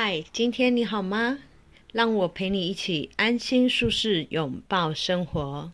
[0.00, 1.36] 嗨，今天你好吗？
[1.92, 5.68] 让我陪你一起安心舒适拥抱生活。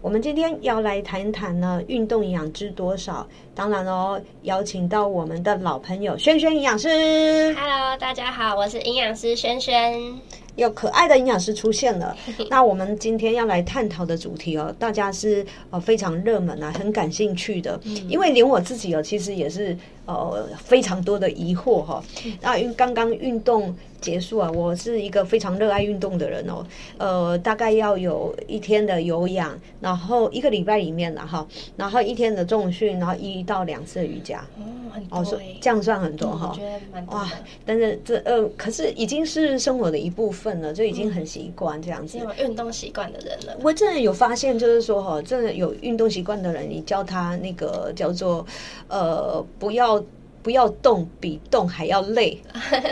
[0.00, 3.28] 我们今天要来谈谈呢，运动营养知多少？
[3.52, 7.52] 当然哦，邀请到我们的老朋友轩轩营养师。
[7.54, 10.00] Hello，大家好，我是营养师轩轩。
[10.56, 12.16] 有可爱的营养师出现了。
[12.50, 17.78] 那我们今天要来探讨的主题哦，大家是呃非常热门啊，很感兴趣的。
[18.08, 19.76] 因为连我自己哦，其实也是
[20.06, 22.02] 呃非常多的疑惑哈、
[22.40, 26.62] 那因为刚刚运动结束啊，我是一个非常热爱运动的人哦。
[26.98, 34.44] 呃，大概要有一天的有氧，然后一个礼拜里面了哈，然后一天的重训，然后一到两次的瑜伽。
[34.58, 34.62] 哦，
[34.92, 36.54] 很哦，多这样算很多哈。
[37.06, 37.32] 哇。，
[37.64, 42.18] 但是这呃，可是已经是生活的一部分了，就已经很习惯这样子。
[42.38, 43.56] 运动习惯的人了。
[43.62, 48.44] 我真的有发现，就是说哈，真的有运动习惯的人，你教他那个叫做
[48.88, 50.02] 呃，不要
[50.44, 52.38] 不要动，比动还要累。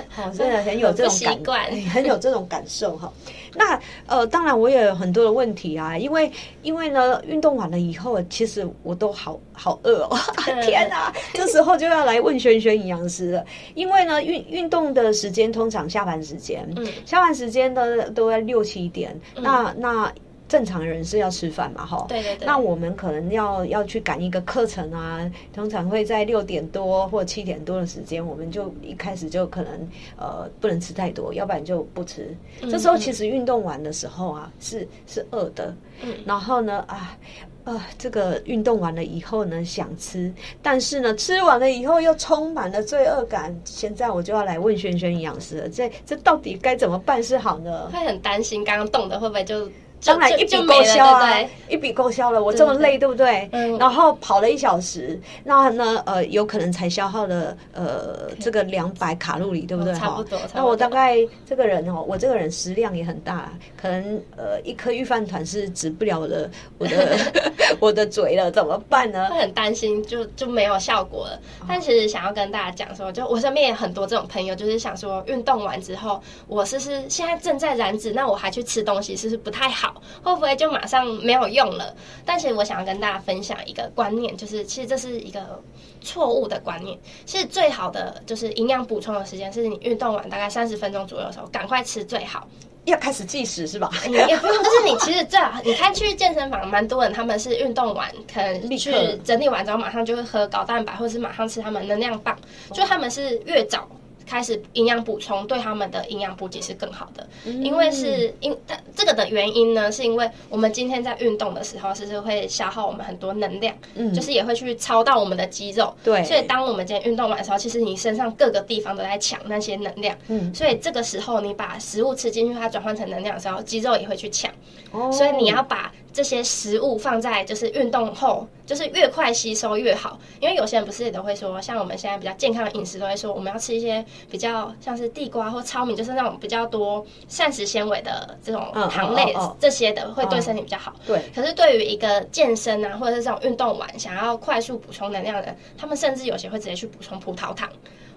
[0.08, 3.12] 好、 真的很有这种感，很有这种感受哈。
[3.54, 10.16] 那呃，当然我也有很多的问题啊，因为因为呢，运动完了以后，其实我都好好饿哦，
[10.64, 11.12] 天哪！
[11.34, 20.10] 这时候就要来问轩轩营养师了，因为呢，运运动的时间通常下班时间，嗯下班时间呢都在六七点，那那
[20.52, 32.36] 正常人是要吃饭嘛，哈，对对对那我们可能要要去赶一个课程啊，通常会在六点多或七点多的时间，我们就一开始就可能呃不能吃太多，要不然就不吃。
[32.70, 37.16] 这时候其实运动完的时候啊，是是饿的，嗯然后呢啊。
[37.64, 43.56] 呃，这个运动完了以后呢，想吃，但是呢，吃完了以后又充满了罪恶感。
[43.64, 47.88] 现在我就要来问轩轩营养师了，这这到底该怎么办是好呢？
[47.92, 49.70] 会很担心刚刚动的会不会就
[50.04, 52.42] 当然一笔勾销啊一笔勾销了。
[52.42, 53.48] 我这么累，对不对？
[53.52, 59.92] 嗯然后跑了一小时，那呢，呃，有可能才消耗了呃这个两百卡路里，对不对？
[59.92, 67.18] 哦差不多那我大概这个人哦，我这个人食量也很大，可能呃一颗预饭团是止不了我的我的
[67.80, 69.28] 我的嘴了，怎么办呢？
[69.30, 71.40] 会很担心就就没有效果了。
[71.68, 79.91] 但其实想要跟大家讲说，就我身边也很多这种朋友，就是想说运动完之后，我是不是现在正在燃脂，那我还去吃东西，是不是不太好？
[80.22, 81.94] 会不会就马上没有用了？
[82.24, 85.62] 但其实我想要跟大家分享一个观念，就是其实这是一个
[86.00, 86.98] 错误的观念。
[87.24, 92.46] 其实最好的就是营养补充的时间，是你运动完大概三十分钟左右的时候，赶快吃最好。
[92.84, 93.88] 要开始计时是吧？
[94.08, 98.92] 也 也不用，就是你其实最好，你看去健身房，蛮多人他们是运动完，可能去
[99.22, 102.36] 整理完之后马上就会喝高蛋白，或者是马上吃他们能量棒，
[102.72, 103.88] 就他们是越早。
[104.32, 114.10] 开始营养补充对他们的营养补给是更好的，因为是因它这个的原因呢，是因为我们今天在运动的时候，其实会消耗我们很多能量，嗯。
[114.14, 116.24] 就是也会去超到我们的肌肉，对。
[116.24, 120.54] 所以当我们今天运动完的时候，其实你身上各个地方都在抢那些能量，嗯。
[120.54, 124.50] 所以这个时候你把食物吃进去，它转换成能量的时候，肌肉也会去抢。
[124.92, 125.12] 哦。
[125.12, 130.18] 所以你要把这些食物放在就是运动后，就是越快吸收越好。
[130.40, 140.94] 因为有些人不是也都会说，像我们现在比较健康的饮食，都会说我们要吃一些比较像是地瓜或糙米，就是那种比较多膳食纤维的这种嗯糖类这些的，会对身体比较好。
[141.06, 147.68] 对，可是对于一个健身啊，或者是这种运动完想要快速补充能量的人，他们甚至有些会直接去补充葡萄糖，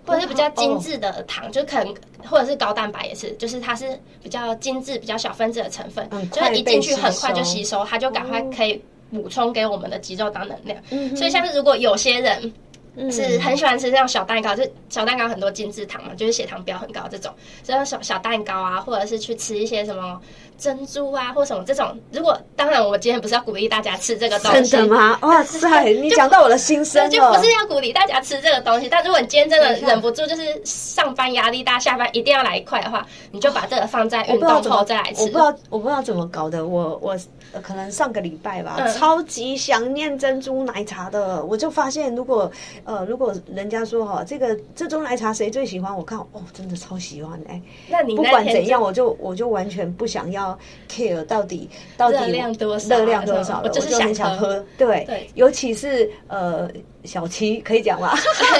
[0.05, 1.93] 或者是比较精致的糖，就可能
[2.23, 10.77] 或者是高蛋白也是，就是它是比较精致、比较小分子的成分很，就是一进去很快就吸吸收，它就赶快可以补充给我们的肌肉当能量。
[10.91, 12.53] 嗯所以像是如果有些人。
[12.95, 17.33] 哼是很喜欢吃这种小蛋糕，就小蛋糕很多精致糖嘛，就是血糖标很高这种，
[17.63, 20.19] 这种小小蛋糕啊，或者是去吃一些什么
[20.57, 21.97] 珍珠啊，或什么这种。
[22.11, 25.17] 如果当然，我今天不是要鼓励大家吃这个东西，真的吗？
[25.23, 27.43] 哇塞，你讲到我的心声就了不。
[27.43, 35.21] 是要鼓励大家吃这个东西，但如果你今天真的忍不住，就是上班压力大，下班一定要来一块的话，你就把这个放在我运动后再来吃。
[35.21, 36.65] 我不知道，我不知道怎么搞的。
[36.65, 37.11] 我我、
[37.51, 41.43] 呃可能上个礼拜吧，嗯超级想念珍珠奶茶的。
[41.45, 42.51] 我就发现，如果
[42.85, 45.95] 呃，如果人家说哈，这个这种奶茶谁最喜欢？
[45.95, 51.67] 我看哦，真的超喜欢哎、那你不管怎样，我就我就完全不想要 care 到底
[51.97, 54.63] 到底热量多少啊热量多少了，我就很想喝。
[54.77, 56.69] 对，对尤其是呃
[57.05, 58.13] 小七可以讲吗？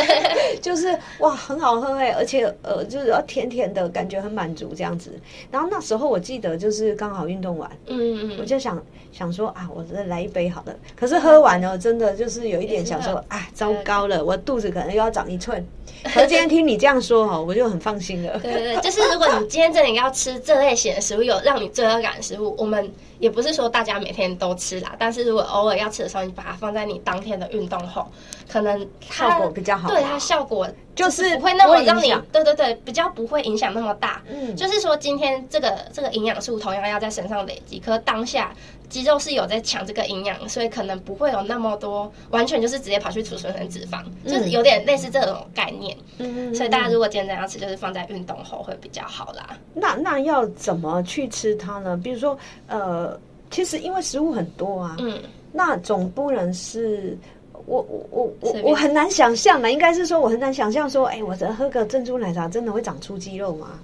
[0.61, 5.11] 就是哇，很好喝哎，而且呃，就是要甜甜的感觉很满足这样子。
[5.51, 8.81] 然后那时候我记得就是刚好运动完，嗯嗯我就想
[9.11, 10.75] 想说啊，我再来一杯好了。
[10.95, 15.65] 可是喝完了，真的就是有一点想说啊，糟糕了，我肚子可能又要长一寸。
[16.03, 18.39] 可是今天听你这样说哈，我就很放心了。
[18.39, 22.89] 对对对，就是如果你今天真的要吃这类型的食物，有让你罪恶感的食物，我们
[23.19, 28.07] 也不是说大家每天都吃啦，但是如果偶尔要吃的时候，你把它放在你当天的运动后，
[28.51, 34.21] 可能它效果比较好对它效果就是不会那么让你对对对，比较不会影响那么大。
[34.31, 38.55] 嗯就是说今天这个这个营养素同样要在身上累积，可是当下
[38.87, 45.97] 肌肉是有在抢这个营养，所以可能不会有那么多，完全就是直接跑去储存成脂肪，就是有点类似这种概念。
[46.19, 49.57] 嗯所以大家如果今天要吃，就是放在运动后会比较好啦。
[49.73, 51.99] 那那要怎么去吃它呢？
[52.01, 52.37] 比如说，
[52.67, 53.19] 呃，
[53.51, 55.19] 其实因为食物很多啊，嗯，
[55.51, 57.17] 那总不能是。
[57.65, 63.79] 我我我我我很难想象呢，应该是说我很难想象说，哎、我这喝个珍珠奶茶真的会长出肌肉吗？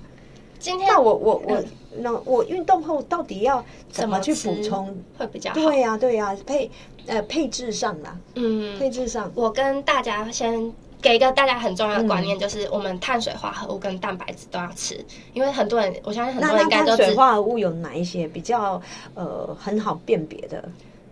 [0.60, 1.66] 今天那我我我嗯
[1.98, 4.96] 那我运动后到底要怎么去吃补充？
[5.18, 5.56] 会比较好。
[5.56, 6.70] 对呀、对呀、配
[7.08, 18.80] 呃配置上啦，嗯，配置上，我跟大家先给一个大家很重要的嗯观念，就是我们碳水化合物跟蛋白质都要吃，因为很多人，我相信很多人应该都知化合物有哪一些比较
[19.16, 20.64] 呃很好辨别的？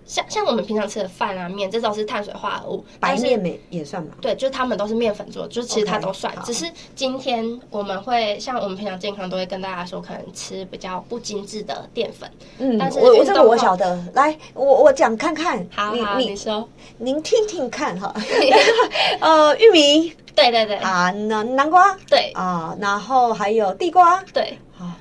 [0.09, 4.09] 像像我们平常吃的饭啊面，这都是碳水化合物，白面也也算嘛？
[4.19, 6.33] 对，就是他们都是面粉做的，就是其实它都算。
[6.43, 6.65] 只是
[6.95, 12.27] 今天我们会像我们平常健康都会跟大家说，可能吃比较不精致的淀粉。
[12.57, 16.67] 嗯，但是我我这个我晓得，来，我我讲看看，好好，你你你说，
[16.97, 18.11] 您听听看哈，
[19.21, 20.11] 呃，玉米。
[20.35, 20.77] 对对对。
[20.77, 21.93] 啊，南南瓜。
[22.09, 22.31] 对。
[22.33, 24.23] 啊，然后还有地瓜。
[24.33, 24.57] 对。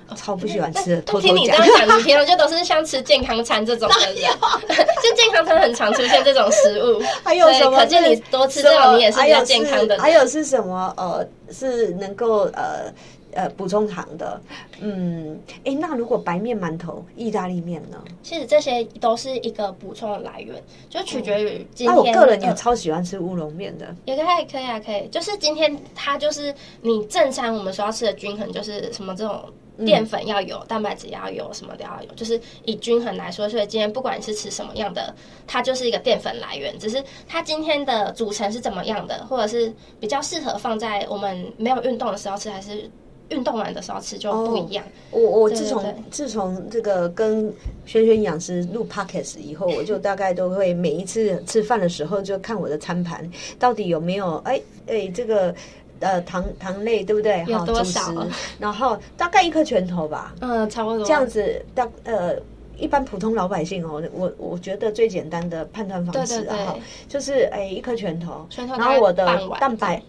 [0.08, 1.86] 啊，超不喜欢吃的，偷偷听你这讲样。
[1.86, 4.16] 讲，你平常就都是像吃健康餐这种的人，
[5.02, 7.00] 就健康餐很常出现这种食物。
[7.22, 7.78] 还有什么？
[7.78, 9.98] 可见你多吃这种，你也是比较健康的人。
[10.00, 10.92] 还有是什么？
[10.96, 12.92] 呃，是能够呃
[13.32, 14.40] 呃补充糖的。
[14.80, 18.02] 嗯，哎，那如果白面馒头、意大利面呢？
[18.22, 20.56] 其实这些都是一个补充的来源，
[20.88, 22.14] 就取决于今那天。
[22.14, 23.94] 我个人也嗯超喜欢吃乌龙面的。
[24.06, 25.06] 也可以，可以啊，可以。
[25.08, 29.44] 就是今天它就是你正餐我们说要吃的均衡，就是什么这种
[29.84, 33.48] 淀粉要有，蛋白质要有，什么都要有，就是以均衡来说。
[33.48, 35.14] 所以今天不管你是吃什么样的，
[35.46, 42.90] 它就是一个淀粉来源，只是它今天的组成是怎么样的，或者是比较适合放在我们没有运动的时候吃，还是
[43.28, 44.84] 运动完的时候吃就不一样。
[45.10, 47.52] 我我自从自从这个跟
[47.84, 55.54] 轩轩营养师录 podcast 以后，我就大概都会每一次吃饭的时候就看我的餐盘到底有没有哎哎这个
[56.00, 57.44] 呃糖糖类对不对？
[57.46, 57.82] 有哈主食。
[57.82, 58.26] 多少，
[58.58, 61.04] 然后大概一颗拳头吧，嗯，差不多。
[61.06, 62.34] 这样子大呃。
[62.80, 66.64] 一般普通老百姓哦，我我觉得最简单的判断方式对对对。
[66.64, 66.76] 啊，
[67.08, 69.26] 就是哎一颗拳头，拳头然后我的
[69.58, 70.00] 蛋白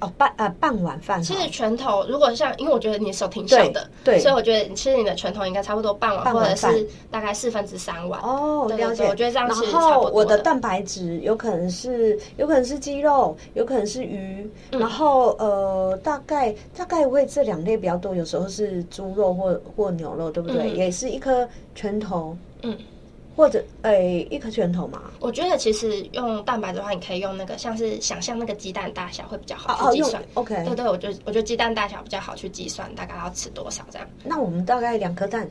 [0.00, 4.14] 哦半呃半碗饭，其实拳头如果像，因为我觉得你手挺小的，对。
[4.16, 8.20] 对所以我觉得其实你的拳头应该差不多半碗，或者是大概四分之三碗。
[8.22, 9.06] 哦，了解。
[9.06, 14.80] 我觉得这样然是差不多后我的的蛋白质有可能是有可能是鸡肉，有可能是鱼，嗯。
[14.80, 20.72] 然后呃大概大概会这两类比较多，有时候是猪肉或或牛肉，对不对？
[20.72, 20.76] 嗯。
[20.76, 22.76] 也是一颗拳头，嗯，
[23.40, 25.00] 或者诶一颗拳头嘛。
[25.18, 30.22] 我觉得其实用蛋白的话，你可以用那个像是想象那个鸡蛋大小会比较好去计算。
[30.34, 35.48] OK，对对，我觉得我觉得鸡蛋大小比较好去计算，大概要吃多少这样，那我们大概两颗蛋，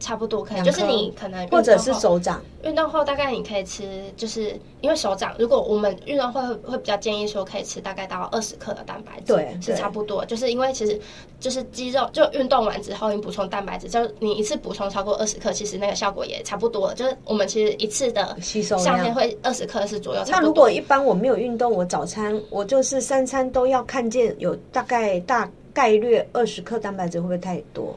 [0.00, 0.62] 差不多可以。
[0.62, 2.42] 就是你可能或者是手掌。
[2.64, 10.24] 运动后大概你可以吃，就是因为手掌，如果我们运动后会会比较建议说可以吃大概到二十克的蛋白质，对对是差不多。
[10.26, 11.00] 就是因为其实
[11.38, 16.94] 就是肌肉就运动完之后，你补充蛋白质，就你一次补充超过二十克，其实那个效果也差不多了。
[16.94, 20.40] 就是我们其实一次的吸收量上限会二十克是左右，那。
[20.40, 27.94] 如果一般我没有运动，我早餐我就是三餐都要看见有大概大概率二十克蛋白质，会不会太多？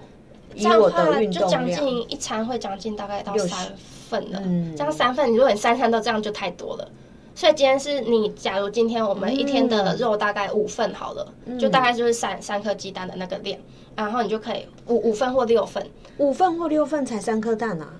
[0.55, 3.73] 以这样我的话就将，近一餐会将近大概到三
[4.09, 4.41] 份了。
[4.43, 4.75] 嗯。
[4.75, 6.87] 这样三份，如果你三餐都这样就太多了。
[7.35, 11.57] 所以今天是你，假如今天我们一天的肉大概五份好了，嗯。
[11.57, 13.59] 就大概就是三三颗鸡蛋的那个量，
[13.95, 15.85] 然后你就可以五五份或六份，
[16.17, 17.93] 五份或六份才三颗蛋啊。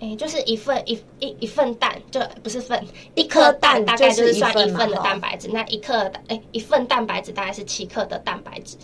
[0.00, 8.76] 哎，就是一份一一一份蛋，就不是份，一颗颗蛋蛋大概就就是是算一份嘛一份的蛋白质，那一克哎一份蛋白质大概是七克的蛋白质，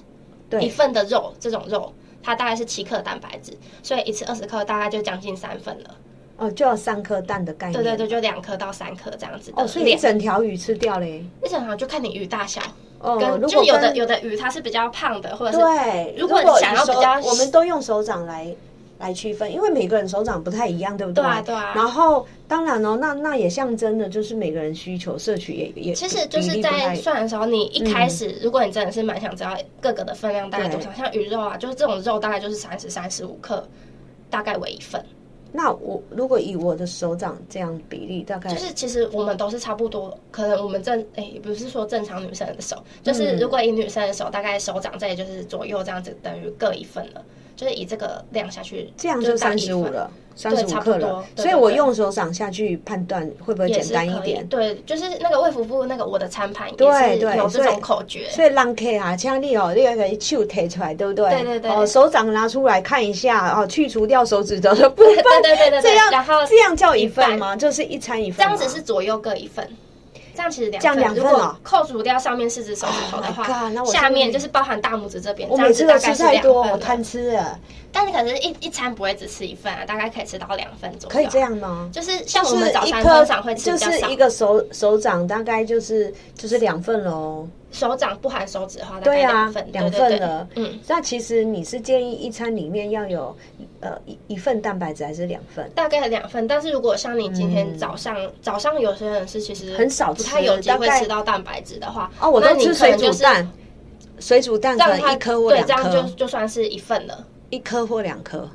[0.48, 1.92] 对，一份的肉这种肉
[2.28, 5.96] 它大概是七克蛋白质，所以一次二十克大概就将近三份了。
[6.36, 7.82] 哦，就要三颗蛋的概念。
[7.82, 9.96] 对对对，就两颗到三颗这样子的哦，所以一。
[9.96, 11.24] 整条鱼吃掉嘞。
[11.42, 12.60] 一整条就看你鱼大小，
[12.98, 13.18] 哦，
[13.48, 18.54] 就有的有的鱼它是比较胖的，或者是对，如果想要比较我们都用手掌来
[18.98, 21.22] 来区分，因为每个人手掌不太一样，对不对？
[21.22, 33.66] 对啊对啊然后当然哦，那那也象征的就是每个人需求摄取也也其实就是在算的时候，你一开始、如果你真的是蛮想知道各个的分量大概多少，像鱼肉啊，就是这种肉大概就是三十三十五克，
[34.28, 35.02] 大概为一份。
[35.50, 47.24] 那我如果以我的手掌这样比例，大概就是其实我们都是差不多，可能我们正哎、不是说正常女生的手，就是如果以女生的手，大概手掌这里就是左右这样子，等于各一份了。
[47.58, 51.24] 就是以这个量下去，这样就三十五了，三十五克了。
[51.34, 54.46] 所以我用手掌下去判断会不会简单一点？
[54.46, 58.28] 对，就是那个卫福部那个我的餐盘对也是对有这种口诀。
[58.30, 61.28] 所以让 K 啊，请你哦，你那个手提出来，对不对？
[61.30, 65.16] 对对对哦，手掌拿出来看一下，哦，去除掉手指头的部分。
[65.16, 67.56] 对对对对对这样然后这样叫一份吗？
[67.56, 68.54] 就是一餐一份吗。
[68.56, 69.68] 这样子是左右各一份，
[70.38, 77.58] 这样其实两这样两份如果哦扣除掉上面四只手指头的 Oh 话 God，那我下面就是包含大拇指这边，我这样每次都吃子大概是太多，两份贪吃了，
[77.90, 81.12] 但你可能一一餐不会只吃一份啊，大概可以吃到两份左右。
[81.12, 81.90] 可以这样吗？
[81.92, 87.48] 就是像我是们早餐通常会吃就比较少，是一个手手掌大概就是就是两份喽。
[87.70, 90.48] 手掌不含手指的话，大对啊概两份，，两对对对份了。
[90.56, 93.36] 嗯，那其实你是建议一餐里面要有
[93.80, 95.70] 呃一一份蛋白质还是两份？
[95.74, 96.46] 大概两份。
[96.48, 103.50] 但是如果像你今天早上、早上有些人是其实嗯很少不太吃有机会吃到蛋白质的话，哦，我那你都吃水可能就是煮蛋，
[104.18, 107.26] 水煮蛋可这样一颗或对，两这样就，就算是一份了。
[107.50, 108.48] 一颗或两颗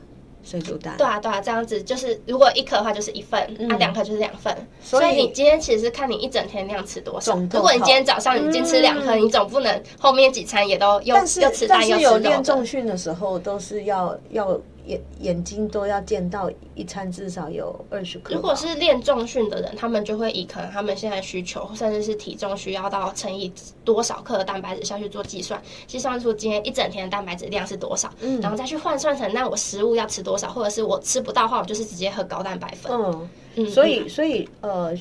[0.44, 0.96] 水煮蛋。
[0.98, 4.54] 对啊，对啊，这样子就是，如果一颗的话就是一份，那，两颗就是两份。
[4.54, 7.36] 嗯所以所以你今天其实是看你一整天量吃多少。
[7.36, 12.44] 如果你今天早上已经吃两颗，嗯你总不能后面几餐也都又又吃但蛋又吃肉是有练。
[12.44, 18.34] 重训的时候，都是要要眼眼睛都要见到一餐至少有二十克。
[18.36, 23.52] 如果是练重训的人，他们就会以可能他们现在需求，甚至是体重需要到乘以
[23.84, 32.92] 多少克的蛋白质下去做计算，计算出今天一整天的蛋白质量是多少，嗯然后再去换算成那我食物要吃多少，或者是我吃不到的话，我就是直接喝高蛋白粉。
[32.92, 34.94] 嗯，嗯所以所以呃。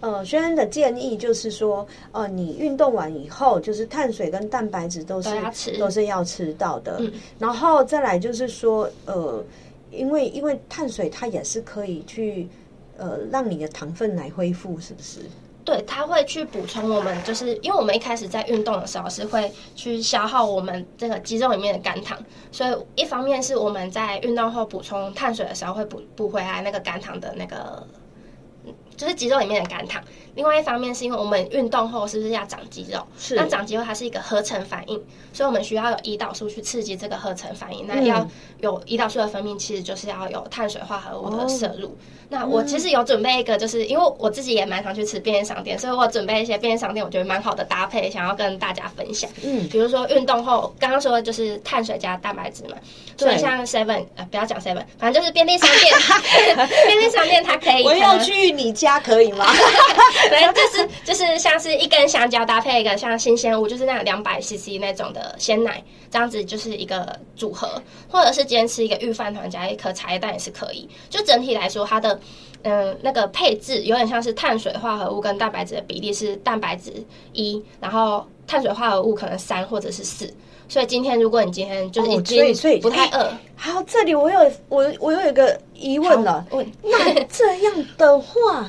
[0.00, 5.30] 呃，轩恩的建议就是说，呃，你运动完以后，就是碳水跟蛋白质都是
[5.72, 6.96] 都都是要吃到的。
[7.00, 9.42] 嗯然后再来就是说，呃，
[9.90, 12.46] 因为因为碳水它也是可以去
[12.98, 15.20] 呃让你的糖分来恢复，是不是？
[15.64, 22.16] 对，它会去补充我们，就是因为我们一开始在运动的时候是会去消耗我们这个肌肉里面的肝糖，
[22.52, 28.00] 所以一方面是我们在运动后补充碳水的时候会补补回来那个肝糖的那个，嗯
[28.96, 30.02] 就是肌肉里面的肝糖。
[30.36, 33.04] 另外一方面是因为我们运动后是不是要长肌肉？
[33.18, 35.02] 是那长肌肉它是一个合成反应，
[35.32, 37.86] 所以我们需要有胰岛素去刺激这个合成反应。
[37.88, 38.28] 那嗯要
[38.60, 41.88] 有胰岛素的分泌，其实就是要有碳水化合物的摄入。
[41.88, 41.96] 哦
[42.28, 49.30] 那我其实有准备一个，就是因为我自己也蛮常去吃便利商店，所以我准备一些便利商店我觉得蛮好的搭配，想要跟大家分享。
[49.44, 52.76] 嗯，比如说运动后，刚刚说的就是碳水加蛋白质嘛，
[53.16, 55.94] 所以像 Seven 呃不要讲 Seven，反正就是便利商店，
[56.88, 59.46] 便利商店它可以我要去你家可以吗？
[60.30, 70.88] 反正就是就是像是一根香蕉搭配一个像新鲜物，就是那种两百 CC 那种的鲜奶，这样子就是一个组合，或者是今天吃一个御饭团加一颗茶叶蛋也是可以。
[71.08, 72.18] 就整体来说，它的
[72.62, 76.92] 嗯那个配置有点像是碳水化合物跟蛋白质的比例是蛋白质
[77.32, 80.32] 一，然后碳水化合物可能三或者是四。
[80.68, 86.44] 所以今天如果你今天就是已哦所以所以经不太饿，好，这里我有我我有一个疑问了。
[86.50, 88.66] 好问那这样的话，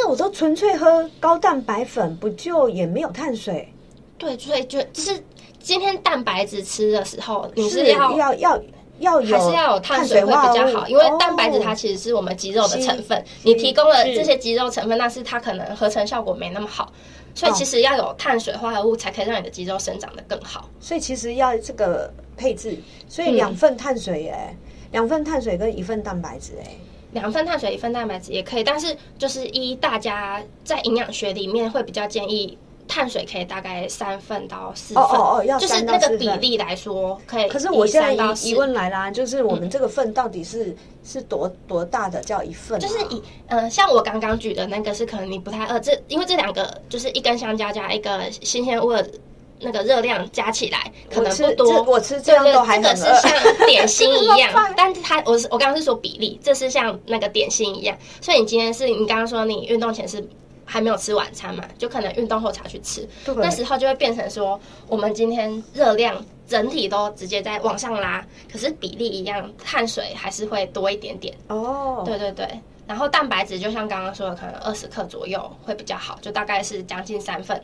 [0.00, 3.68] 那我都纯粹喝高蛋白粉，不就也没有碳水？
[4.16, 5.20] 对，所以就就是
[5.58, 8.62] 今天蛋白质吃的时候，你是要要要
[9.00, 16.92] 要有还是要有碳水会比较好，因为蛋白质它哦其实是我们肌肉的成分，是你提供了是这些肌肉成分，那是它可能合成效果没那么好，
[17.34, 17.54] 所以哦。
[17.58, 20.68] 其实要有碳水化合物才可以让你的肌肉生长的更好。
[20.78, 22.78] 所以其实要这个配置，
[23.08, 23.34] 所以嗯。
[23.34, 24.56] 两份碳水哎、
[24.92, 26.70] 两份碳水跟一份蛋白质哎、
[27.12, 32.56] 两份碳水，一份蛋白质也可以，但是就是一大家在营养学里面会比较建议。
[32.90, 37.46] 碳水可以大概三份到四份，哦哦哦要就是那个比例来说，可以。
[37.46, 40.74] 可是我现在疑疑问来啦，就是我们这个份到底是、
[41.04, 42.80] 是多多大的叫一份、啊？
[42.80, 49.06] 就是以呃，像我刚刚举的那个是可能你不太饿，这因为这两个就是一根香蕉加一个新鲜物的
[49.60, 60.26] 那个热量加起来可能不多，这我吃这样都还这个是像点心 一样，但是它我是我刚刚是说比例，这是像那个点心一样，所以你今天是你刚刚说你运动前是。
[60.70, 68.22] 还没有吃晚餐嘛，就可能运动后才去吃，那时候就会变成说，我们今天热量整体都直接在往上拉，
[68.52, 71.34] 可是比例一样，碳水还是会多一点点。
[71.48, 72.46] 哦，对对对，
[72.86, 77.58] 然后蛋白质就像刚刚说的，可能二十克左右会比较好，就大概是将近三份。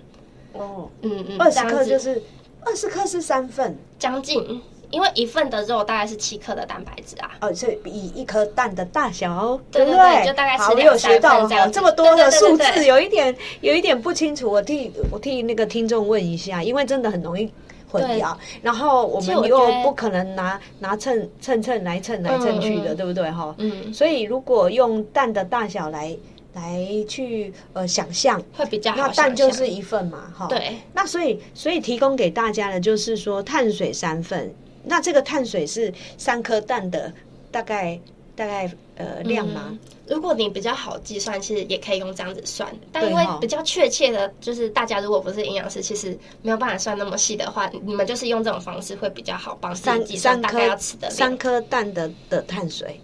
[0.55, 2.23] 哦，嗯嗯，二十克就是
[2.65, 7.33] 二十克是三份，将近，因为一份的肉大概是七克的蛋白质啊。
[7.41, 9.99] 哦，所以以一颗蛋的大小，对不对？
[9.99, 17.51] 对就大概好，我吃两有学到哈，三份这么多的数字，有一点有一点不清楚，我替我替那个听众问一下，因为真的很容易
[17.91, 23.55] 混淆，然后我们又不可能拿拿秤秤秤来称来称去的，对不对哈？
[23.59, 26.17] 嗯，所以如果用蛋的大小来
[26.55, 29.09] 来去呃想象，会比较好那。
[29.13, 30.49] 蛋就是一份嘛，哈。。
[30.49, 34.53] 对，那所以所以提供给大家的就是说碳水三份，
[34.85, 37.13] 那这个碳水是三颗蛋的
[37.51, 38.01] 大概
[38.35, 39.67] 大概呃量吗？
[39.69, 42.71] 嗯如果你比较好计算，其实也可以用这样子算。
[42.93, 51.09] 但因为比较确切的，就是大家如果不是营养师，其实没有办法算那么细的话，你们就是用这种方式会比较好帮自己三计算大三颗概要吃的。
[51.09, 53.01] 三颗蛋的的碳水，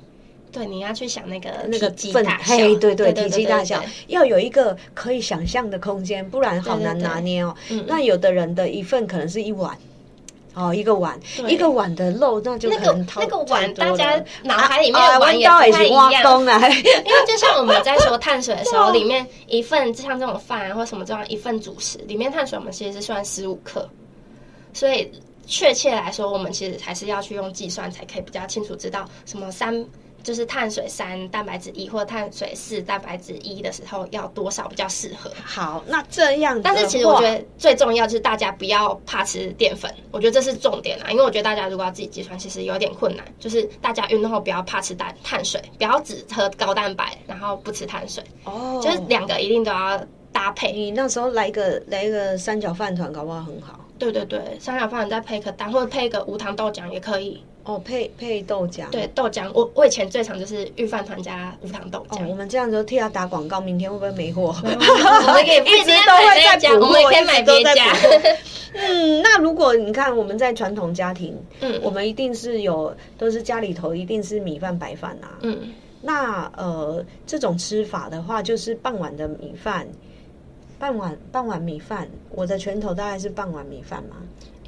[0.52, 7.54] 对，你要去想那个那个份体积大小，嘿，对对，对体积大小要有一个可以想象的空间，不然好难拿捏哦。
[7.68, 9.76] 嗯那有的人的一份可能是一碗。
[10.52, 16.10] 哦，一个碗，一个碗的肉，那就那个那个碗，大家脑海里面啊的碗也太一样。
[16.12, 23.88] 挖东啊，因为就像我们在说碳水的时候，哇 里面一份像这种饭啊或什么这样一份主食，里面碳水我们其实是算十五克，
[24.74, 25.08] 所以
[25.46, 29.72] 确切来说，我们其实还是要去用计算才可以比较清楚知道什么三
[30.22, 35.30] 就是碳水三蛋白质一或碳水四蛋白质一的时候要多少比较适合。
[35.44, 41.10] 好，那这样的，但是其实我觉得最重要就是大家不要怕吃淀粉，我觉得这是重点啊。
[41.10, 43.24] 因为我觉得大家如果要自己计算，其实有点困难。
[43.38, 49.98] 就是大家运动后不要怕吃碳碳水，不要只喝高蛋白，然后不吃碳水，哦，就是两个一定都要
[50.32, 50.72] 搭配。
[50.72, 57.42] 你那时候来一个来一个三角饭团，搞不好很好对对对，三角饭团再配个蛋，或者配一个无糖豆浆也可以。
[57.70, 62.26] 哦，配配豆浆，对，豆浆，我我以前最常就是预饭团加无糖豆哦，浆。
[62.28, 64.54] 我们这样就替他打广告，明天会不会没货？
[64.62, 67.84] 我们可以一直都会在补货，我们也可以买别家。
[68.72, 75.38] 嗯，那如果你看我们在传统家庭，嗯我们一定是有都是家里头一定是米饭白饭啊。
[75.42, 75.72] 嗯，
[76.02, 79.86] 那呃，这种吃法的话，就是半碗的米饭，
[80.78, 84.16] 半碗半碗米饭，我的拳头大概是半碗米饭嘛。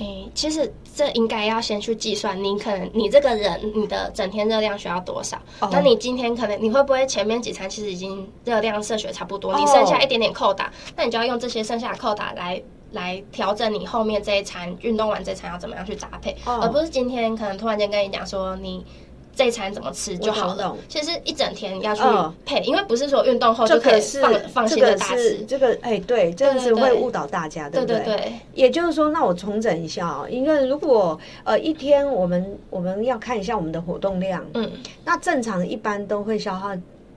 [0.03, 5.37] 诶，其实这应该要先去计算，你可能你这个人你的整天热量需要多少？
[5.61, 12.63] 哦那你今天可能你会不会前面几餐其实已经热量摄取差不多，哦你剩下一点点扣打，那你就要用这些剩下的扣打来。
[12.93, 18.85] 来调整你后面这一餐运动完这餐要怎么样去搭配，哦而不是今天可能突然间跟你讲说你
[19.35, 20.77] 这一餐怎么吃就好了。
[20.89, 25.39] 其实一整天要去嗯配，因为不是说运动后这就可以放放这心的大吃。
[25.49, 34.71] 这个哎，对，这个是对对会误导大家，对不对对对，也就是说，那我重整一下哦，因为如果呃一天我们我们要看一下我们的活动量，嗯，
[35.05, 36.77] 那正常一般都会消耗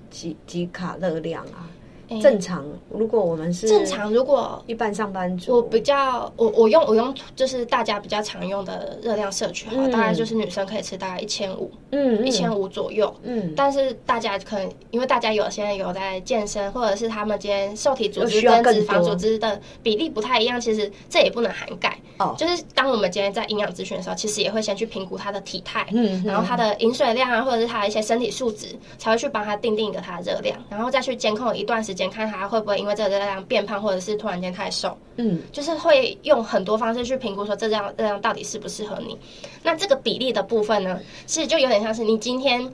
[0.09, 1.67] 几几卡热量啊？
[2.15, 9.91] 诶正常，如果我们是正常如果一般上班族，我比较，我我用我用就是大家比较常用的热量摄取哈，嗯。
[9.91, 13.13] 大概就是女生可以吃大概一千五，嗯一千五左右。
[13.23, 21.97] 嗯，但是大家可能因为大家有些人有在健身，或者是他们今天受体组织跟脂肪组织的比例不太一样，其实这也不能涵盖。
[22.17, 22.35] 哦。
[22.37, 26.23] 就是当我们今天在营养咨询的时候，其实也会先去评估他的体态，嗯。
[26.25, 34.97] 然后他的饮水量啊，或者是他的一些身体素质，才会去帮他定定一个他的热量，然后再去监控一段时间，看他会不会因为这个热量变胖，或者是突然间太瘦。
[35.17, 39.17] 嗯就是会用很多方式去评估说这样热量到底适不适合你。
[39.63, 42.71] 那这个比例的部分呢，其实就有点像是你今天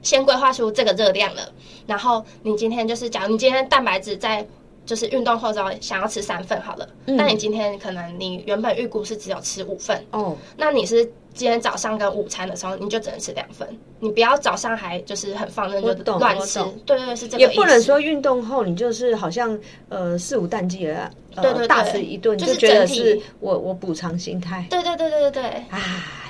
[0.00, 1.42] 先规划出这个热量了，
[1.86, 4.46] 然后你今天就是假如你今天蛋白质在
[4.84, 7.16] 就是运动后之后想要吃三份好了，嗯。
[7.16, 13.66] 那你今天可能你原本预估是只有吃五份，哦，那你是今天早上跟午餐的时候，你就只能吃两份，
[14.00, 21.68] 你不要早上还就是很放任就乱吃，对对对，是这个也不能说运动后你就是好像呃肆无忌惮的呃对对对。
[21.68, 24.66] 大吃一顿，就是觉得是我我补偿心态。
[24.68, 25.42] 对对对对对。
[25.42, 25.50] 对。
[25.70, 25.80] 啊，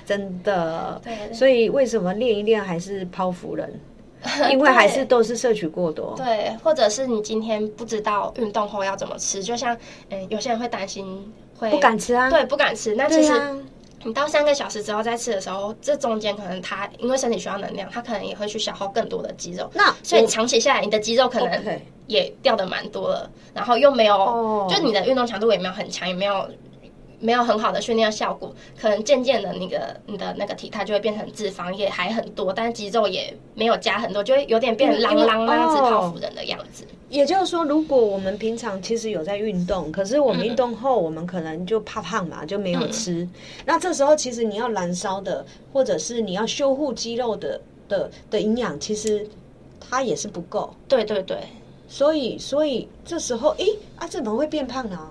[0.07, 1.01] 真的。
[1.03, 1.33] 对。
[1.33, 3.81] 所以为什么练一练还是剖腹人？
[4.51, 6.15] 因为还是都是摄取过多。
[6.17, 9.77] 对，或者是你今天不知道运动后要怎么吃，就像
[10.11, 12.31] 嗯，有些人会担心会不敢吃啊。
[12.31, 13.33] 对不敢吃，那其实
[14.05, 26.49] 你到三个小时之后再吃的时候，这中间可能它因为身体需要能量，它可能也会去消耗更多的肌肉，那所以我长期下来，你的肌肉可能也掉的蛮多了，然后又没有，哦就你的运动强度也没有很强，也没有。
[27.23, 36.85] 没有很好的训练效果，可能渐渐的，你的你的那个体态就会变成脂肪也还很多，但是肌肉也没有加很多，就会有点变成啷啷那样子哦泡芙人的样子。
[37.09, 43.29] 也就是说，如果我们平常其实有在运动，可是我们运动后，我们可能就怕胖嘛，就没有吃。
[43.65, 49.25] 那这时候其实你要燃烧的，或者是你要修护肌肉的的的营养，其实
[49.79, 50.75] 它也是不够。
[50.89, 51.39] 对对对，
[51.87, 54.97] 所以，所以这时候，诶啊，怎么会变胖呢？
[54.97, 55.11] 哈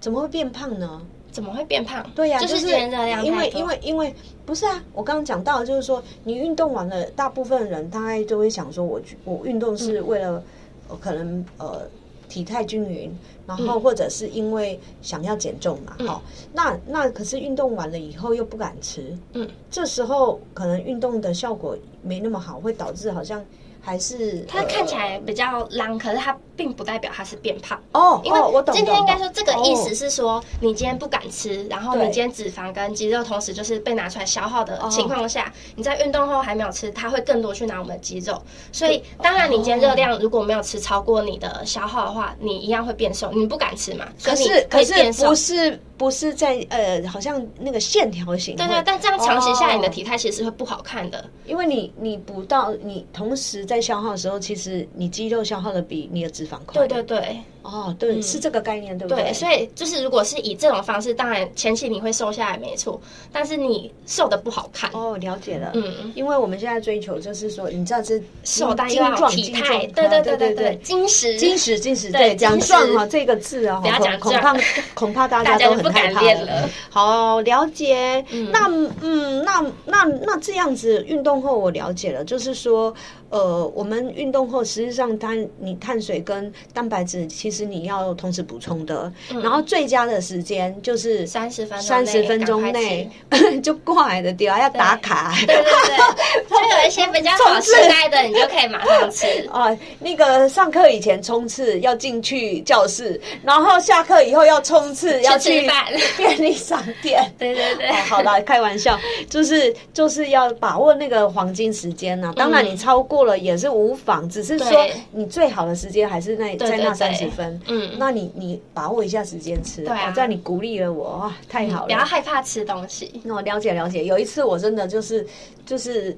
[0.00, 1.00] 怎么会变胖呢？
[1.30, 2.04] 怎么会变胖？
[2.14, 4.12] 对呀、就就是因为因为因为
[4.44, 10.42] 不是啊，我刚刚讲到的就是说，你运动完了，大部分人大概就会想说我，我运动是为了、
[10.88, 11.82] 呃可能呃
[12.28, 16.20] 体态均匀，然后或者是因为想要减重嘛，好、
[16.52, 23.44] 那那可是运动完了以后又不敢吃，嗯，这时候可能运动的效果没那么好，会导致好像
[23.82, 27.78] 还是它看起呃来比较浪，可是它并不代表它是变胖。
[27.92, 38.40] 哦，因为哦我懂今天应该懂说这个意思哦是说，你今天不敢吃，然后你今天脂肪跟肌肉同时就是被拿出来消耗的哦情况下，你在运动后还没有吃，它会更多去拿我们的肌肉。
[38.70, 43.32] 所以当然你今天热量如果没有吃超过你的消耗的话，你一样会变瘦。
[43.32, 45.34] 你不敢吃嘛，可是可是不。
[45.40, 51.22] 是不是在呃，好像那个线条型，对对，但这样长期下来，你的哦体态其实是会不好看的。
[51.44, 56.86] 因为你你不到你同时在消耗的时候，其实你肌肉消耗的比你的脂肪快。
[56.86, 63.00] 对对对哦，对，是这个概念，对不对，所以就是如果是以这种方式，当然前期你会瘦下来没错，
[63.32, 64.90] 但是你瘦的不好看。
[64.92, 65.70] 哦，了解了。
[65.74, 70.76] 嗯，因为我们现在追求就是说，你知道这瘦但又要体态，对对啊对对对，对。
[70.82, 74.56] 金石金石，金石，对对，讲壮哈这个字啊，不要讲恐恐怕
[74.94, 76.68] 恐怕大大家都很害怕了。
[76.88, 78.24] 好，了解。
[78.50, 78.68] 那
[79.00, 82.94] 嗯，那那那这样子运动后我了解了，就是说，
[83.30, 89.10] 呃，我们运动后实际上碳你碳水跟蛋白质其实你要同时补充的，
[89.42, 93.08] 然后最佳的时间就是三十分钟三十分钟内
[93.62, 95.32] 就过来的掉，要打卡。
[95.38, 99.26] 对对对，就 有一些比较好吃待的，你就可以马上吃。
[99.52, 105.68] 啊，那个上课以前冲刺要进去教室，然后下课以后要冲刺 要去
[106.16, 107.22] 便利商店。
[107.38, 107.88] 对对对。
[107.88, 117.60] 哦，好啦，开玩笑，就是就是要把握那个黄金时间啊、当然你超过了也是无妨，只是说你最好的时间还是那对在那三十分。
[117.66, 122.04] 嗯那你你把握一下时间吃，对啊哦这样你鼓励了我，哇，太好了不要了。
[122.04, 123.20] 害怕吃东西。
[123.24, 125.26] 那我了解了解，有一次我真的就是
[125.64, 126.16] 就是。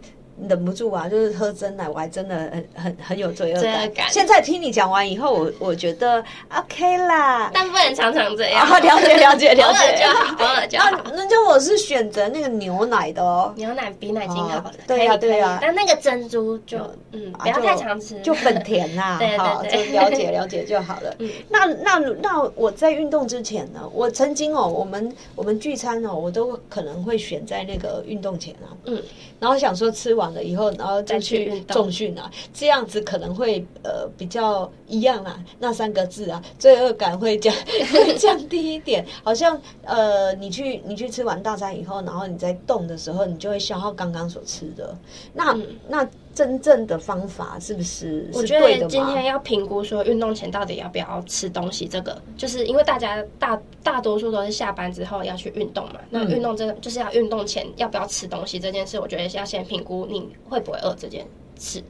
[0.48, 3.90] 忍不住啊，就是喝真奶，我还真的很很很有罪恶感。
[3.92, 6.22] 感现在听你讲完以后，我我觉得
[6.54, 7.50] OK 啦。
[7.52, 8.66] 但不能常常这样。
[8.66, 11.04] 啊，了解了解 了偶尔解就好，偶尔就那好。
[11.14, 13.52] 那就我是选择那个牛奶的哦。
[13.56, 16.78] 牛奶比奶精好对呀对呀但那个珍珠就
[17.12, 21.14] 嗯，不要太常吃，就很甜呐、对对好，就对了解了解就好了。
[21.48, 29.02] 那那那我在运动之前呢，我曾经哦，我们我们聚餐哦，我都可能会选在那个运动前啊，嗯，
[29.38, 37.54] 然后想说吃完了以后，然后再再去重训啊，这样子可能会呃比较一样啊，那三个字啊，罪恶感会降
[37.92, 44.96] 会降低一点，好像呃你去你去吃完大餐以后，然后你在动的时候，你就会消耗刚刚所吃的，
[45.34, 45.56] 那、
[45.88, 48.58] 那真正的方法是不是我觉？
[48.58, 56.00] 得今天要评估说运动前到底要不要吃东西，这个就是因为大家大大多数都是下班之后要去运动嘛。
[56.10, 61.26] 那运动这个就是要运动前要不要吃东西这件事，我觉得是要先评估你会不会饿这件
[61.58, 61.82] 事。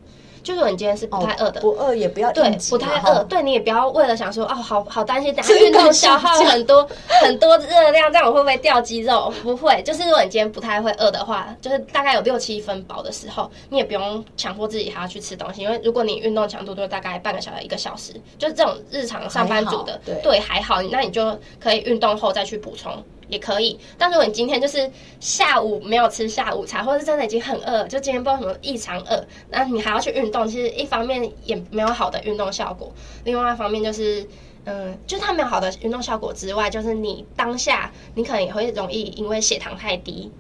[0.43, 6.89] 就如果你今天是不太饿的，不饿也不要对不太饿，对你也不要为了想说哦，好好担心，等下运动消耗很多
[7.23, 9.33] 很多热量，这样我会不会掉肌肉？
[9.43, 22.93] 不会，就是如果你今天不太会饿的话，就是大概有六七分饱的时候，你也不用强迫自己还要去吃东西，因为如果你运动强度都大概半个小时一个小时，就是这种日常上班族的对还好，那你就可以运动后再去补充。
[23.33, 32.93] 也可以，但如果你今天就是下午没有吃下午茶，或者是真的已经很饿，就今天不知道什么异常饿，那你还要去运动，其实一方面也没有好的运动效果，
[33.25, 34.25] 另外一方面就是。
[34.65, 40.31] 嗯，就它没有好的运动效果之外，就是你当下你可能也会容易因为血糖太低，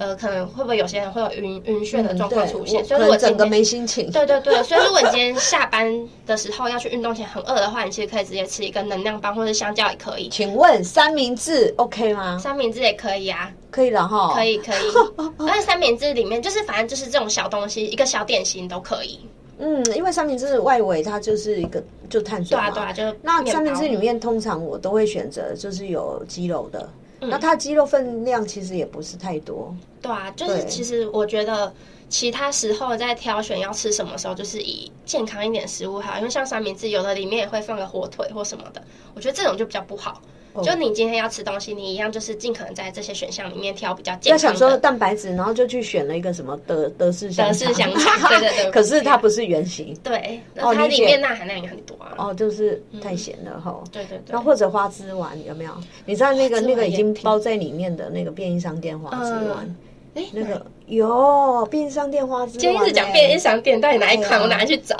[0.00, 4.10] 呃，可能会不会有些人会有晕晕眩的状况出现，嗯所以我可能整个如果今天没心情。
[4.10, 12.38] 对对对，所以如果你今天下班的时候要去运动前很饿的话，你其实可以直接吃一个能量棒或者香蕉也可以，请问三明治 OK 吗？
[12.38, 14.32] 三明治也可以啊，可以了哈。
[14.34, 15.30] 可以可 以。
[15.46, 19.20] 但是三明治里面就是反正就是这种小东西，一个小点心都可以。
[19.58, 22.70] 嗯，因为三明治外围它就是一个就碳水嘛。
[22.70, 26.88] 对啊对啊，就是那三明治里面通常我都会选择就是有鸡肉的，嗯
[27.20, 29.74] 那它鸡肉分量其实也不是太多。
[30.00, 31.72] 对啊，就是其实我觉得
[32.08, 38.82] 其他时候在挑选要吃什么时候，就是以健康一点食物好，因为像三明治有的里面也会放个火腿或什么的，
[39.14, 40.22] 我觉得这种就比较不好。
[40.52, 44.78] 哦就你今天要吃东西，你一样就是尽可能在这些选项里面挑比较要想说的。
[44.78, 52.14] 蛋白质，然后就去选了一个什么德德式香德式香肠 对对对可是它不是圆形对，哦它里面钠含量也很多啊。
[52.18, 53.82] 哦，就是太咸了哈。
[53.92, 54.40] 对对对那。
[54.40, 55.72] 或者花枝丸有没有？
[56.04, 59.76] 你知道那个那个已经包在里面的那个便利商店花枝丸，
[60.14, 62.58] 哎，那个有便利商店花枝丸、欸。
[62.58, 64.40] 今天一直讲便利商店，到底哪一款？
[64.40, 64.96] 我拿去找。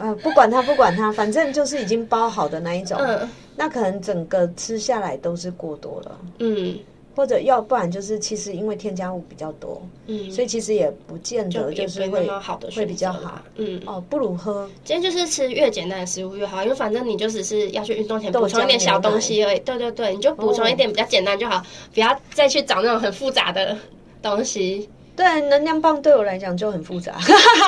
[0.00, 2.98] 呃，不管它不管它，反正就是已经包好的那一种。
[2.98, 6.18] 嗯那可能整个吃下来都是过多了。
[6.40, 6.76] 嗯，
[7.14, 13.40] 或者要不然就是其实因为添加物比较多，嗯，所以其实也不见得就是会好的会比较好。
[13.54, 19.58] 嗯，哦，不如喝今天就是吃越简单的食物越好，因为反正你就只是要去运动前补充一点小东西而已。
[19.60, 23.76] 对对对，你就补充一点比较简单就好，不要再去找那种很复杂的
[24.20, 24.88] 东西。
[25.16, 27.16] 对，能量棒对我来讲就很复杂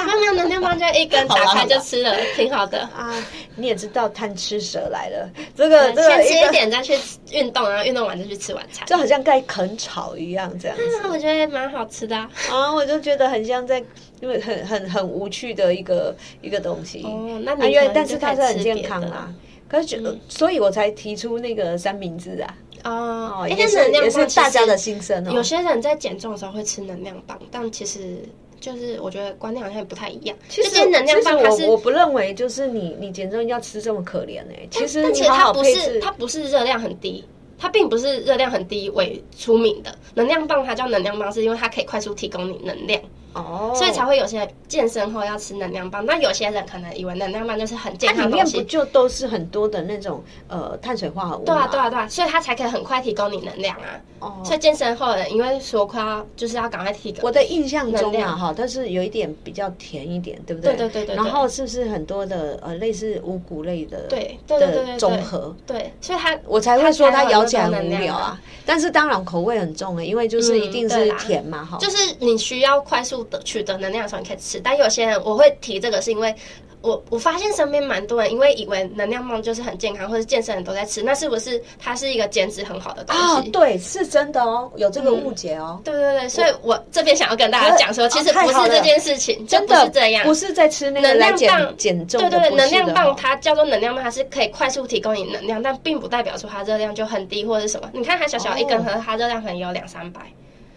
[0.04, 2.80] 没有没有，能量棒就一根 打开就吃了，挺好的。
[2.80, 3.14] 啊。
[3.54, 6.98] 你也知道贪吃蛇来了，这个这个先吃一点再去
[7.30, 8.86] 运动，然后运动完再去吃晚餐。
[8.86, 12.28] 就好像在啃草一样这样子那我觉得蛮好吃的啊。
[12.50, 13.82] 啊，我就觉得很像在，
[14.20, 17.02] 因为很很很无趣的一个一个东西。
[17.04, 19.32] 哦，那啊，因为你可能但是它是很健康啦。
[19.68, 22.54] 可是就、所以我才提出那个三明治啊，
[22.90, 25.32] 哦哦，，哎也是但能量也是棒其实大家的心声哦。
[25.32, 28.18] 有些人在减重的时候会吃能量棒，但其实
[28.60, 30.36] 就是我觉得观念好像也不太一样。
[30.48, 37.24] 其实能量棒它是我我不认为就是你你减重要吃这么可怜哎、其实但其实它不是它不是热量很低，
[37.58, 39.94] 它并不是热量很低为出名的。
[40.14, 43.00] 能量棒它叫能量棒，是因为它可以快速提供你能量，
[43.36, 46.04] 哦，所以才会有些健身后要吃能量棒。
[46.04, 48.64] 那有些人可能以为能量棒就是很健它里面不康的东西。
[48.64, 54.00] 就都是很多的那种呃碳水化合物对啊，对啊，对啊，所以它才可以很快提供你能量啊。
[54.18, 60.74] 哦，所以健身后的人因为说快要就是要赶快提供，我的印象中啊，哈，它是有一点比较甜一点，对不对？
[60.74, 65.54] 对对对对对然后是不是很多的呃类似五谷类的对对对对综合？
[65.66, 68.40] 对，所以它我才会说它咬起来很无聊啊。
[68.64, 74.60] 但是当然口味很重诶，因为就是一定是甜嘛，哈、就是你需要快速的取得能量的时候，你可以吃。
[74.60, 76.34] 但有些人我会提这个，是因为
[76.82, 83.50] 我我发现身边蛮多人因为以为能量棒就是很健康，或者健身人都在吃，那是不是它是一个减脂很好的东啊，西？
[83.50, 85.80] 对，是真的哦，有这个误解哦。
[85.82, 97.90] 对对对，所以我这边想要跟大家讲说，哦其实不是这件事情，就真的不是这样，不是在吃那个能量棒减重的，对对对，能量棒它叫做能量棒，它是可以快速提供你能量，但并不代表说它热量就很低或者是什么。
[97.92, 100.20] 你看它小小一根，哦可是它热量可能有两三百。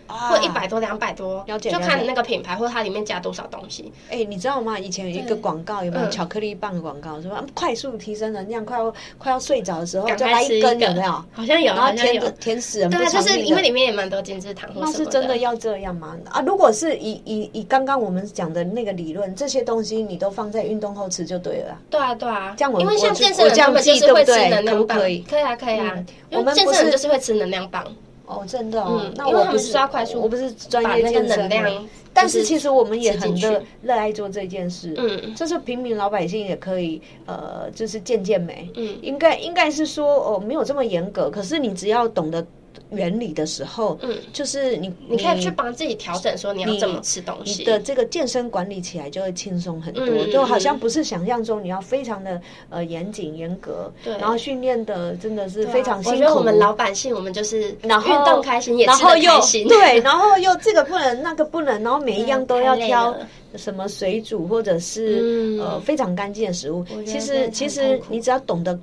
[0.09, 3.91] 啊或一百多、两百多，了解就看那个品牌或者它里面加多少东西。
[4.09, 4.77] 哎、你知道吗？
[4.79, 7.21] 以前有一个广告，有没有嗯巧克力棒的广告？
[7.21, 11.11] 说啊快速提升能量，快要快要睡着的时候赶就来一根，个有没有？
[11.31, 12.31] 好像有，然后甜的。
[12.39, 16.15] 甜死人，对就是因为里面也蛮多精制糖或那是真的要这样吗？
[16.31, 21.77] 啊，如果是以以以刚刚我们讲的那个理论，这些东西你都放在运动后吃就对了。
[21.89, 27.85] 对啊，对啊，这样我因为像健身人我这样他们就记是会吃对不对能量棒，可不可以可以啊，可以啊我们健身人就是会吃能量棒，
[28.29, 31.87] 哦，真的哦，那我不是要快速我不是专业健身的能量。
[32.13, 42.45] 但是其实我们也很热热爱做这件事，嗯就是平民老百姓也可以，呃，就是健健美，嗯应该应该是说哦，没有这么严格，可是你只要懂得
[42.91, 47.51] 原理的时候，嗯，就是你你可以去帮自己调整，说你要怎么吃东西。
[47.51, 47.63] 你西。
[47.63, 54.17] 的这个健身管理起来就会轻松很多，嗯就好像不是想象中你要非常的呃严谨严格，对。
[54.17, 56.17] 然后训练的真的是非常辛苦。
[56.17, 59.67] 我觉得我们老百姓，我们就是然后运动开心，也然后又开心。
[59.67, 63.27] 对，然后又这个不能那个不能，然后每一样都要挑了。
[63.55, 65.59] 什么水煮或者是、嗯。
[65.59, 66.85] 呃非常干净的食物。
[67.05, 68.77] 其实其实你只要懂得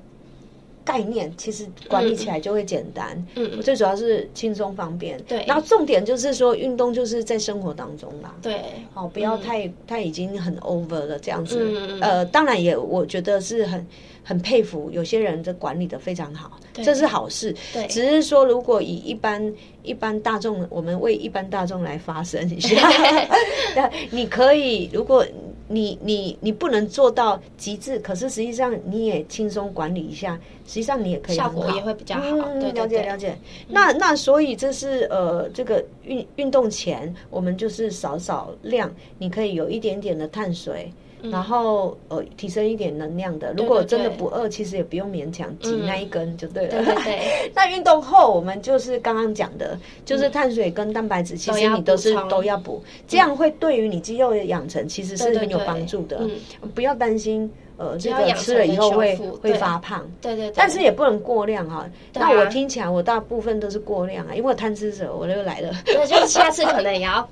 [0.87, 3.23] 概念，其实管理起来就会简单。
[3.35, 5.21] 嗯最主要是轻松方便。
[5.25, 8.33] 对然后重点就是说运动就是在生活当中啦。
[8.41, 8.61] 对，
[8.95, 11.99] 哦，不要太、太已经很 over 了这样子。
[12.01, 13.85] 呃，当然也我觉得是很
[14.23, 17.53] 很佩服有些人的管理的非常好，对这是好事。
[17.73, 22.89] 对只是说如果以一般一般大众，我们为一般大众来发声一下，
[23.75, 25.27] 那你可以，如果
[25.69, 32.23] 你你你不能做到极致，可是实际上你也轻松管理一下，实际上你也可以效果也会比较好。
[32.23, 33.39] 嗯，对对了解了解。
[33.69, 40.93] 那那所以这是呃，这个运运动前，我们就是少少量，你可以有一点点的碳水。
[41.31, 43.53] 然后呃，提升一点能量的。
[43.57, 46.71] 如果真的不饿，其实也不用勉强挤嗯那一根就对了。
[46.71, 56.19] 对对对， 那运动后，我们就是刚刚讲的，就是碳水跟蛋白质，其实你都是都要补，这样会对于你肌肉的养成其实是很有帮助的。
[56.21, 56.31] 嗯
[56.75, 60.07] 不要担心，呃，这个吃了以后会会发胖。
[60.21, 65.71] 对对对，但是也不能过量哈、那我听起来，我大部分都是过量啊，因为我贪吃者，我又来了。
[65.87, 67.27] 那就下次可能也要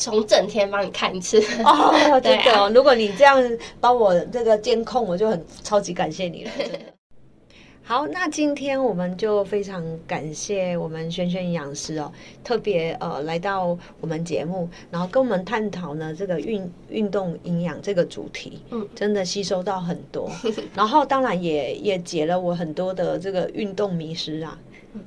[0.00, 1.38] 从整天帮你看一次。
[1.62, 3.38] 哦，真 对啊的哦，如果你这样
[3.78, 6.50] 帮我这个监控，我就很超级感谢你了。
[7.82, 12.12] 好，那今天我们就非常感谢我们轩轩营养师哦，
[12.44, 20.30] 特别呃来到我们节目，然后跟我们探讨呢这个运运动营养这个主题，嗯真的吸收到很多，
[20.72, 24.56] 然后当然也也解了我很多的这个运动迷失啊。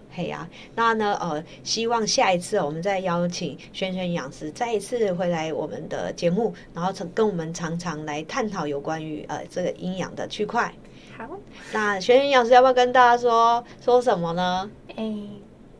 [0.10, 1.18] 嘿呀、那呢？
[1.20, 10.74] 呃，希望下一次我们再邀请轩轩营养师再一次回来我们的节目，然后跟我们常常来探讨有关于呃这个营养的区块。
[11.18, 11.30] 好，
[11.74, 14.70] 那轩轩营养师要不要跟大家说说什么呢？
[14.96, 15.14] 哎，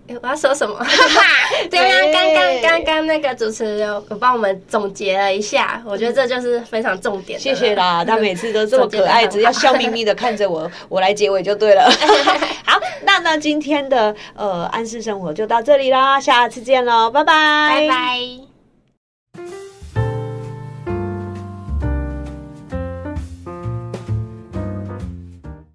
[0.08, 0.76] 诶我要说什么？
[1.72, 7.40] 对呀，刚刚刚刚那个主持人帮我们总结了一下，我觉得这就是非常重点。
[7.40, 11.90] 谢谢啦，他每次都这么可爱，只要笑眯眯的看着我，我来结尾就对了。
[12.66, 17.34] 好，那那今天的呃安适生活就到这里啦，下次见喽，拜拜，
[17.70, 18.53] 拜拜。